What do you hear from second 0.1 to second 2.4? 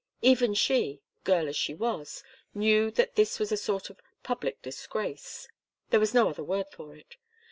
Even she, girl as she was,